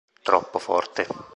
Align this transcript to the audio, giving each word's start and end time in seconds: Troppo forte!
Troppo 0.23 0.57
forte! 0.57 1.05